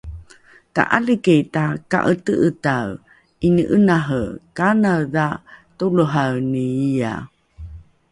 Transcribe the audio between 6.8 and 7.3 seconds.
iya?